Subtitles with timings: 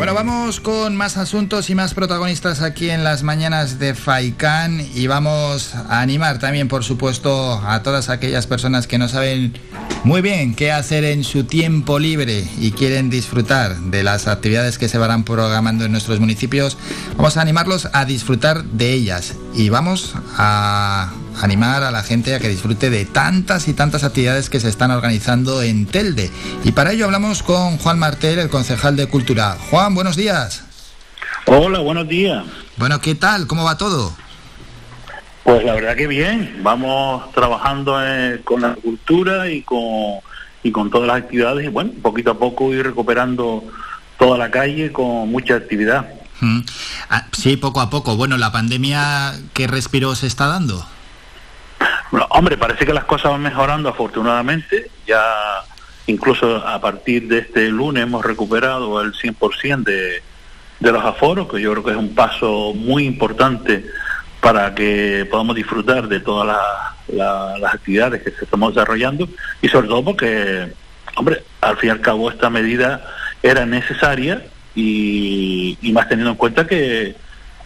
[0.00, 5.06] Bueno, vamos con más asuntos y más protagonistas aquí en las mañanas de Faikán y
[5.08, 9.52] vamos a animar también, por supuesto, a todas aquellas personas que no saben
[10.04, 14.88] muy bien qué hacer en su tiempo libre y quieren disfrutar de las actividades que
[14.88, 16.78] se van programando en nuestros municipios.
[17.16, 21.12] Vamos a animarlos a disfrutar de ellas y vamos a
[21.42, 24.90] animar a la gente a que disfrute de tantas y tantas actividades que se están
[24.90, 26.30] organizando en Telde.
[26.64, 29.56] Y para ello hablamos con Juan Martel, el concejal de Cultura.
[29.70, 30.64] Juan, buenos días.
[31.46, 32.44] Hola, buenos días.
[32.76, 33.46] Bueno, ¿qué tal?
[33.46, 34.14] ¿Cómo va todo?
[35.44, 40.20] Pues la verdad que bien, vamos trabajando eh, con la cultura y con,
[40.62, 43.64] y con todas las actividades y bueno, poquito a poco ir recuperando
[44.18, 46.06] toda la calle con mucha actividad.
[46.40, 46.60] Mm.
[47.08, 48.16] Ah, sí, poco a poco.
[48.16, 50.86] Bueno, ¿la pandemia qué respiro se está dando?
[52.30, 54.90] hombre, parece que las cosas van mejorando afortunadamente.
[55.06, 55.22] Ya
[56.06, 60.22] incluso a partir de este lunes hemos recuperado el 100% de,
[60.80, 63.84] de los aforos, que yo creo que es un paso muy importante
[64.40, 66.56] para que podamos disfrutar de todas
[67.08, 69.28] las actividades que se estamos desarrollando
[69.60, 70.72] y sobre todo porque,
[71.16, 73.06] hombre, al fin y al cabo esta medida
[73.42, 77.14] era necesaria y, y más teniendo en cuenta que,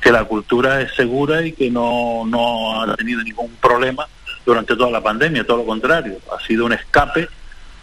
[0.00, 4.06] que la cultura es segura y que no, no ha tenido ningún problema
[4.44, 7.28] durante toda la pandemia, todo lo contrario, ha sido un escape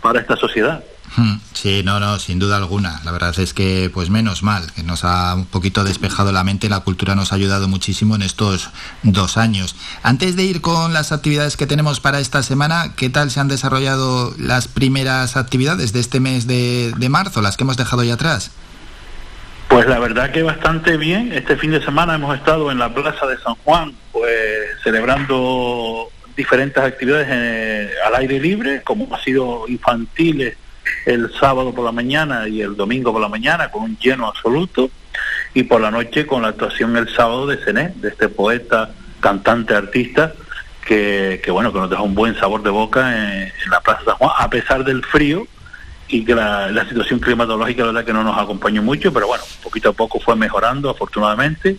[0.01, 0.83] para esta sociedad.
[1.15, 3.01] Hmm, sí, no, no, sin duda alguna.
[3.03, 6.69] La verdad es que, pues menos mal, que nos ha un poquito despejado la mente.
[6.69, 8.69] La cultura nos ha ayudado muchísimo en estos
[9.01, 9.75] dos años.
[10.03, 13.47] Antes de ir con las actividades que tenemos para esta semana, ¿qué tal se han
[13.47, 18.13] desarrollado las primeras actividades de este mes de, de marzo, las que hemos dejado ya
[18.13, 18.51] atrás?
[19.67, 21.31] Pues la verdad que bastante bien.
[21.31, 24.31] Este fin de semana hemos estado en la Plaza de San Juan, pues
[24.83, 30.55] celebrando diferentes actividades eh, al aire libre, como ha sido infantiles
[31.05, 34.89] el sábado por la mañana y el domingo por la mañana, con un lleno absoluto,
[35.53, 39.75] y por la noche con la actuación el sábado de Cené, de este poeta, cantante,
[39.75, 40.33] artista,
[40.87, 44.31] que, bueno, que nos deja un buen sabor de boca en, la Plaza San Juan,
[44.37, 45.45] a pesar del frío
[46.07, 49.89] y que la, situación climatológica la verdad que no nos acompañó mucho, pero bueno, poquito
[49.89, 51.75] a poco fue mejorando afortunadamente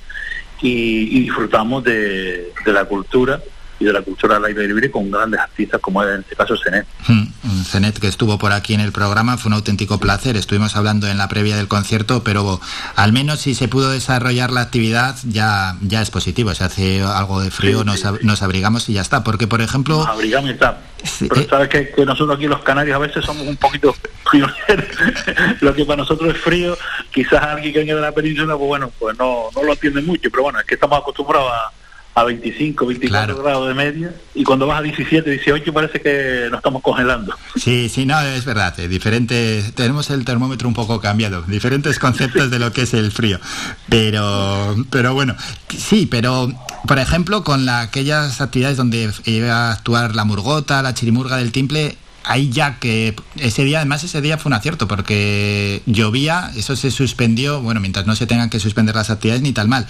[0.60, 3.40] y, disfrutamos de, de la cultura
[3.80, 6.86] y de la cultura al aire libre con grandes artistas como en este caso Zenet.
[7.08, 7.24] Hmm,
[7.64, 10.36] Zenet que estuvo por aquí en el programa fue un auténtico placer.
[10.36, 12.60] Estuvimos hablando en la previa del concierto, pero
[12.94, 16.54] al menos si se pudo desarrollar la actividad ya, ya es positivo.
[16.54, 19.24] Se hace algo de frío, nos, nos, abrigamos y ya está.
[19.24, 19.98] Porque, por ejemplo...
[19.98, 20.78] Nos abrigamos y está.
[21.20, 23.94] Pero eh, sabes que, nosotros aquí los canarios a veces somos un poquito
[24.30, 24.86] pioneros.
[25.60, 26.76] lo que para nosotros es frío,
[27.10, 30.30] quizás alguien que venga de la península, pues bueno, pues no, no lo entiende mucho.
[30.30, 31.79] Pero bueno, es que estamos acostumbrados a
[32.20, 36.58] a 25, 24 grados de media y cuando vas a 17, 18 parece que nos
[36.58, 37.34] estamos congelando.
[37.56, 42.50] Sí, sí, no, es verdad, eh, diferente, tenemos el termómetro un poco cambiado, diferentes conceptos
[42.50, 43.40] de lo que es el frío,
[43.88, 45.34] pero, pero bueno,
[45.68, 46.52] sí, pero
[46.86, 51.52] por ejemplo con la, aquellas actividades donde iba a actuar la murgota, la chirimurga del
[51.52, 56.76] timple, ahí ya que ese día, además ese día fue un acierto porque llovía, eso
[56.76, 59.86] se suspendió, bueno, mientras no se tengan que suspender las actividades ni tal mal.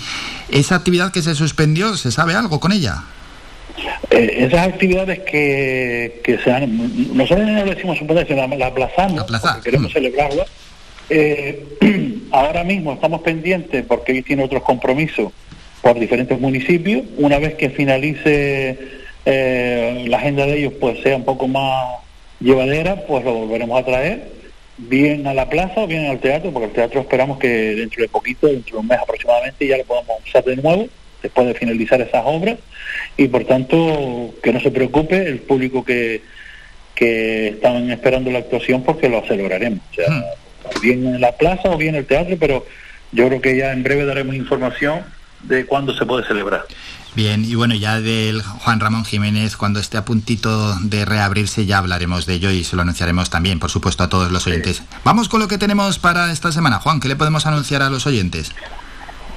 [0.51, 3.05] ¿Esa actividad que se suspendió, se sabe algo con ella?
[4.11, 8.67] Eh, esas actividades que, que se han, nosotros no le decimos suspender, sino la, la
[8.67, 9.25] aplazamos,
[9.63, 9.95] queremos mm.
[9.95, 10.47] celebrarla.
[11.09, 11.65] Eh,
[12.31, 15.33] ahora mismo estamos pendientes porque ellos tienen otros compromisos
[15.83, 17.05] por diferentes municipios.
[17.17, 18.79] Una vez que finalice
[19.25, 22.00] eh, la agenda de ellos, pues sea un poco más
[22.41, 24.41] llevadera, pues lo volveremos a traer.
[24.79, 28.09] Bien a la plaza o bien al teatro, porque el teatro esperamos que dentro de
[28.09, 30.89] poquito, dentro de un mes aproximadamente, ya lo podamos usar de nuevo,
[31.23, 32.59] después de finalizar esas obras,
[33.19, 36.23] y por tanto que no se preocupe el público que,
[36.95, 40.07] que están esperando la actuación, porque lo celebraremos, o sea,
[40.81, 42.65] bien en la plaza o bien en el teatro, pero
[43.13, 45.05] yo creo que ya en breve daremos información
[45.43, 46.65] de cuándo se puede celebrar.
[47.15, 51.79] Bien, y bueno, ya del Juan Ramón Jiménez, cuando esté a puntito de reabrirse, ya
[51.79, 54.85] hablaremos de ello y se lo anunciaremos también, por supuesto, a todos los oyentes.
[55.05, 56.79] Vamos con lo que tenemos para esta semana.
[56.79, 58.53] Juan, ¿qué le podemos anunciar a los oyentes?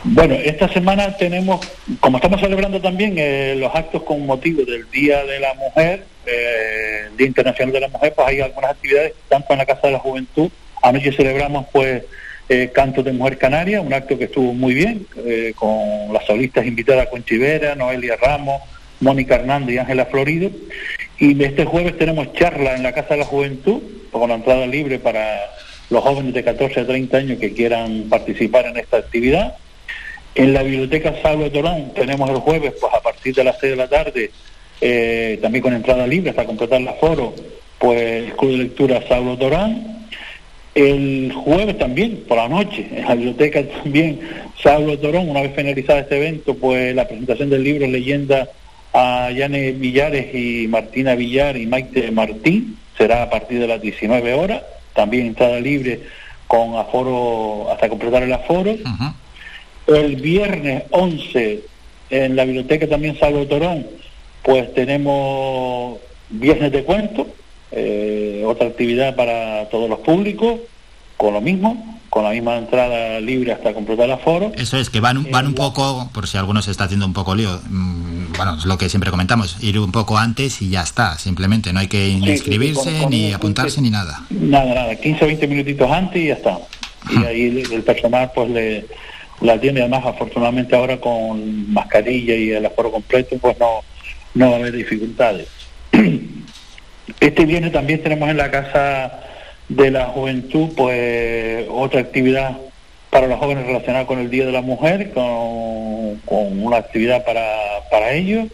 [0.04, 1.66] Bueno, esta semana tenemos,
[2.00, 7.10] como estamos celebrando también eh, los actos con motivo del Día de la Mujer, eh,
[7.18, 10.00] Día Internacional de la Mujer, pues hay algunas actividades, tanto en la Casa de la
[10.00, 10.52] Juventud,
[10.84, 12.04] anoche celebramos pues
[12.50, 16.66] eh, Cantos de Mujer Canaria, un acto que estuvo muy bien, eh, con las solistas
[16.66, 18.62] invitadas Conchivera, Noelia Ramos,
[19.00, 20.50] Mónica Hernández y Ángela Florido.
[21.19, 23.81] Y este jueves tenemos charla en la Casa de la Juventud,
[24.12, 25.40] con la entrada libre para
[25.90, 29.56] los jóvenes de 14 a 30 años que quieran participar en esta actividad.
[30.36, 33.78] En la Biblioteca Salvo Torán tenemos el jueves, pues a partir de las 6 de
[33.78, 34.31] la tarde,
[34.81, 37.34] eh, también con entrada libre hasta completar el aforo,
[37.80, 40.03] pues el Club de Lectura Saulo Torán
[40.75, 44.20] El jueves también, por la noche, en la biblioteca también,
[44.62, 48.50] Saulo Torón, una vez finalizado este evento, pues la presentación del libro Leyenda
[48.92, 54.34] a Yane Villares y Martina Villar y Maite Martín, será a partir de las 19
[54.34, 56.02] horas, también entrada libre
[56.48, 58.75] con aforo hasta completar el aforo.
[59.88, 61.62] El viernes 11
[62.10, 63.86] en la biblioteca también Salvo Torón,
[64.44, 66.00] pues tenemos
[66.30, 67.28] viernes de cuento,
[67.75, 70.60] eh, otra actividad para todos los públicos,
[71.18, 74.52] con lo mismo, con la misma entrada libre hasta completar el aforo.
[74.56, 77.14] Eso es, que van, van un eh, poco, por si alguno se está haciendo un
[77.14, 80.81] poco lío, mm, bueno, es lo que siempre comentamos, ir un poco antes y ya
[80.81, 84.24] está, simplemente, no hay que inscribirse ni apuntarse ni nada.
[84.30, 86.60] Nada, nada, 15 o 20 minutitos antes y ya está.
[87.10, 88.86] Y ahí el personal pues le
[89.42, 93.81] la tiene además afortunadamente ahora con mascarilla y el aforo completo pues no,
[94.36, 95.48] no va a haber dificultades.
[97.19, 99.24] Este viernes también tenemos en la Casa
[99.69, 102.57] de la Juventud pues otra actividad
[103.10, 105.24] para los jóvenes relacionada con el Día de la Mujer, con,
[106.27, 107.45] una actividad para,
[107.92, 108.48] para ellos.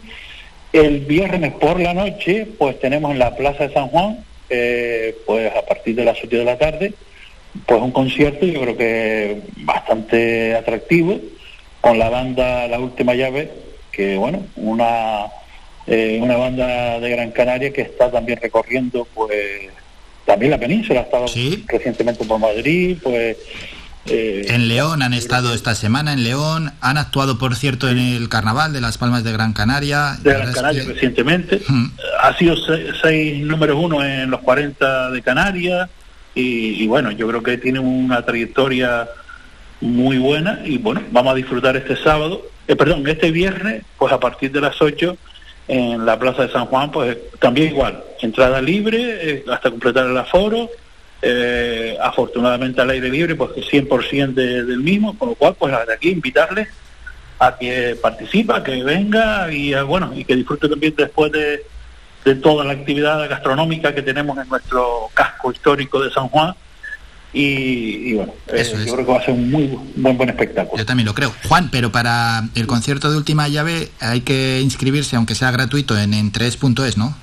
[0.72, 5.50] El viernes por la noche pues tenemos en la Plaza de San Juan, eh, pues
[5.54, 6.92] a partir de las 7 de la tarde,
[7.66, 11.18] pues un concierto yo creo que bastante atractivo
[11.80, 13.50] con la banda La Última Llave,
[13.90, 15.26] que bueno, una,
[15.86, 19.70] eh, una banda de Gran Canaria que está también recorriendo pues
[20.30, 21.26] también la península, ha estado
[21.66, 23.36] recientemente por Madrid, pues...
[24.06, 28.28] Eh, en León han estado esta semana, en León, han actuado, por cierto, en el
[28.28, 30.16] Carnaval de las Palmas de Gran Canaria.
[30.22, 31.60] De Gran Canaria recientemente.
[32.22, 32.54] Ha sido
[33.02, 35.90] seis, números uno en los 40 de Canarias,
[36.34, 39.08] y, bueno, yo creo que tiene una trayectoria
[39.80, 40.60] muy buena.
[40.64, 44.60] Y bueno, vamos a disfrutar este sábado, eh, perdón, este viernes, pues a partir de
[44.60, 45.16] las 8
[45.70, 50.18] en la Plaza de San Juan, pues también igual, entrada libre eh, hasta completar el
[50.18, 50.68] aforo,
[51.22, 56.10] eh, afortunadamente al aire libre, pues 100% del mismo, con lo cual, pues de aquí
[56.10, 56.68] invitarles
[57.38, 61.62] a que participa, que venga y bueno, y que disfrute también después de
[62.24, 66.54] de toda la actividad gastronómica que tenemos en nuestro casco histórico de San Juan.
[67.32, 70.76] Y, bueno, eh, yo creo que va a ser un muy buen, buen espectáculo.
[70.76, 71.32] Yo también lo creo.
[71.48, 76.12] Juan, pero para el concierto de última llave hay que inscribirse, aunque sea gratuito, en,
[76.12, 77.14] en 3.es, ¿no?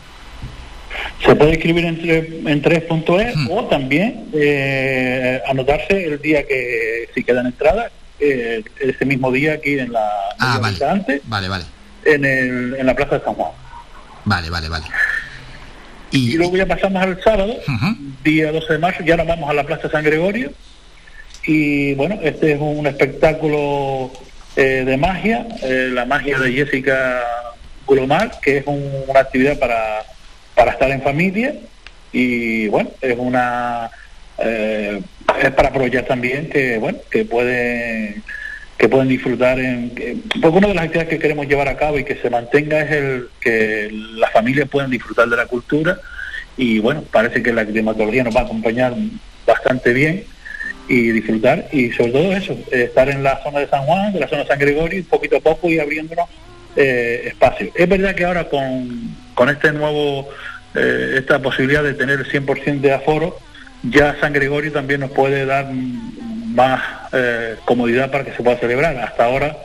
[1.26, 3.52] Se puede inscribir en, en 3.es hmm.
[3.52, 9.78] o también eh, anotarse el día que si quedan entradas, eh, ese mismo día aquí
[9.78, 10.10] en la
[10.40, 11.22] ah, vale.
[11.26, 11.66] vale, vale.
[12.06, 13.52] En, el, en la Plaza de San Juan.
[14.26, 14.86] Vale, vale, vale.
[16.12, 17.56] Y, luego ya pasamos al sábado,
[18.24, 20.52] día 12 de marzo, ya nos vamos a la Plaza San Gregorio.
[21.46, 24.12] Y bueno, este es un espectáculo
[24.56, 27.24] eh, de magia, eh, la magia de Jessica
[27.86, 30.04] Gulomar, que es una actividad para,
[30.56, 31.56] para estar en familia.
[32.12, 33.90] Y bueno, es una.
[34.40, 35.02] Eh,
[35.42, 38.22] es para aprovechar también que, bueno, que puede
[38.78, 39.92] que pueden disfrutar en
[40.42, 42.92] porque una de las actividades que queremos llevar a cabo y que se mantenga es
[42.92, 45.98] el que las familias puedan disfrutar de la cultura.
[46.58, 48.94] Y bueno parece que la climatología nos va a acompañar
[49.46, 50.24] bastante bien
[50.88, 51.68] y disfrutar.
[51.72, 54.48] Y sobre todo eso estar en la zona de San Juan de la zona de
[54.48, 56.30] San Gregorio poquito a poco y abriéndonos
[56.76, 57.72] eh, espacio.
[57.74, 60.30] Es verdad que ahora con, con este nuevo
[60.76, 63.40] eh, esta posibilidad de tener el 100% de aforo
[63.84, 65.68] ya San Gregorio también nos puede dar
[66.58, 66.82] más
[67.14, 68.98] eh, comodidad para que se pueda celebrar.
[68.98, 69.56] Hasta ahora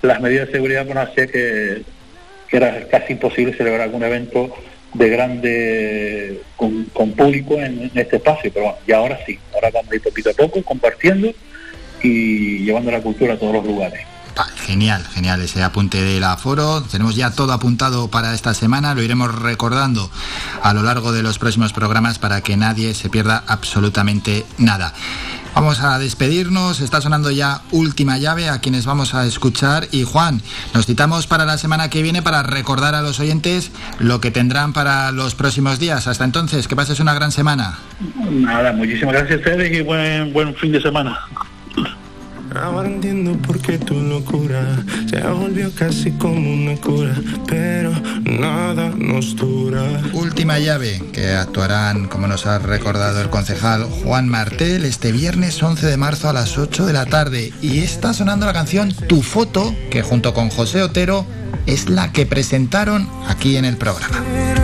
[0.00, 1.82] las medidas de seguridad nos hacía que,
[2.50, 4.52] era casi imposible celebrar algún evento
[4.94, 9.94] de grande con, público en, este espacio, pero bueno, y ahora sí, ahora vamos a
[9.94, 11.30] ir poquito a poco compartiendo
[12.02, 14.00] y llevando la cultura a todos los lugares.
[14.56, 16.82] Genial, genial ese apunte del aforo.
[16.82, 18.94] Tenemos ya todo apuntado para esta semana.
[18.94, 20.10] Lo iremos recordando
[20.62, 24.94] a lo largo de los próximos programas para que nadie se pierda absolutamente nada.
[25.54, 30.40] Vamos a despedirnos, está sonando ya última llave a quienes vamos a escuchar y Juan,
[30.74, 34.72] nos citamos para la semana que viene para recordar a los oyentes lo que tendrán
[34.72, 36.06] para los próximos días.
[36.06, 37.78] Hasta entonces, que pases una gran semana.
[38.30, 41.18] Nada, muchísimas gracias a ustedes y buen, buen fin de semana.
[42.54, 47.14] Ahora entiendo por qué tu locura se volvió casi como una cura,
[47.46, 47.92] pero
[48.22, 50.02] nada nos dura.
[50.12, 55.86] Última llave que actuarán, como nos ha recordado el concejal Juan Martel, este viernes 11
[55.86, 57.52] de marzo a las 8 de la tarde.
[57.62, 61.26] Y está sonando la canción Tu foto, que junto con José Otero
[61.66, 64.59] es la que presentaron aquí en el programa.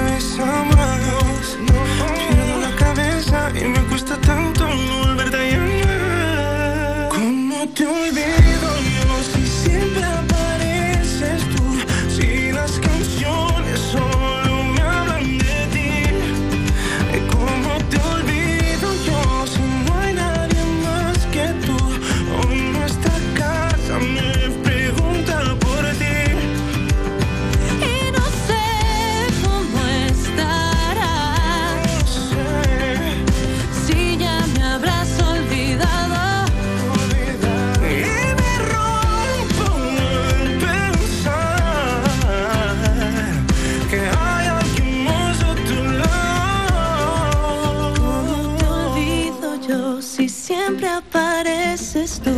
[51.13, 52.33] Pareces tú.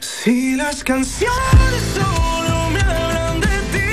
[0.00, 3.90] Si las canciones solo me hablan de ti,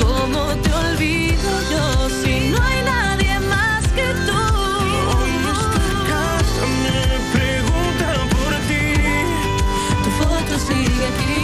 [0.00, 4.42] ¿cómo te olvido yo si no hay nadie más que tú?
[5.12, 7.02] Hoy esta casa me
[7.36, 8.86] pregunta por ti.
[10.04, 11.38] Tu foto sigue aquí.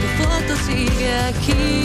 [0.00, 1.79] Tu foto sigue aquí.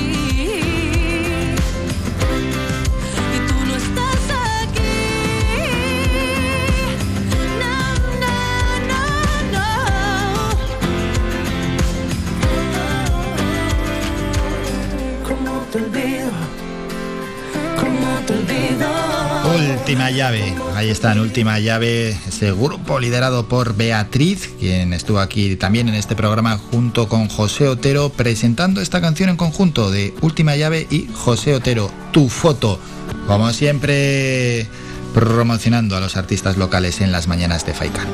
[19.56, 25.56] Última llave, ahí está en última llave, ese grupo liderado por Beatriz, quien estuvo aquí
[25.56, 30.58] también en este programa junto con José Otero, presentando esta canción en conjunto de Última
[30.58, 32.82] llave y José Otero, Tu foto.
[33.28, 34.68] Como siempre,
[35.14, 38.08] promocionando a los artistas locales en las mañanas de Faikan.